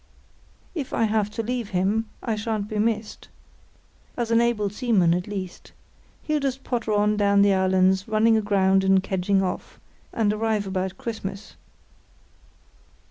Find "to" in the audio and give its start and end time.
1.29-1.43